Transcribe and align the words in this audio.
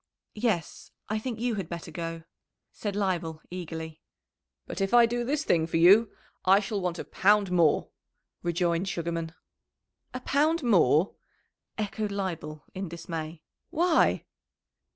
"Yes, 0.33 0.89
I 1.09 1.19
think 1.19 1.39
you 1.39 1.53
had 1.61 1.69
better 1.69 1.91
go," 1.91 2.23
said 2.71 2.95
Leibel 2.95 3.39
eagerly. 3.51 4.01
"But 4.65 4.81
if 4.81 4.95
I 4.95 5.05
do 5.05 5.23
this 5.23 5.43
thing 5.43 5.67
for 5.67 5.77
you 5.77 6.11
I 6.43 6.59
shall 6.59 6.81
want 6.81 6.97
a 6.97 7.05
pound 7.05 7.51
more," 7.51 7.89
rejoined 8.41 8.89
Sugarman. 8.89 9.35
"A 10.11 10.19
pound 10.21 10.63
more!" 10.63 11.13
echoed 11.77 12.11
Leibel, 12.11 12.63
in 12.73 12.89
dismay. 12.89 13.43
"Why?" 13.69 14.25